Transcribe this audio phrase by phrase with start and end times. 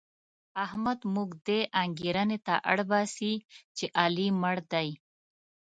[0.65, 3.33] احمد موږ دې انګېرنې ته اړباسي
[3.77, 4.89] چې علي مړ دی.